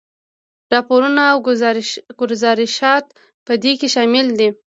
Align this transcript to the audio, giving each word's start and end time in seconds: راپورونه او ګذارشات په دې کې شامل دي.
راپورونه 0.73 1.21
او 1.33 1.37
ګذارشات 2.21 3.05
په 3.45 3.53
دې 3.63 3.73
کې 3.79 3.87
شامل 3.95 4.27
دي. 4.39 4.49